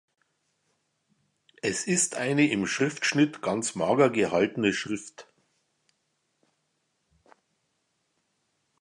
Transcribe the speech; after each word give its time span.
Es 1.61 1.85
ist 1.85 2.15
eine 2.15 2.49
im 2.49 2.65
Schriftschnitt 2.65 3.43
ganz 3.43 3.75
mager 3.75 4.09
gehaltene 4.09 4.73
Schrift. 4.73 5.27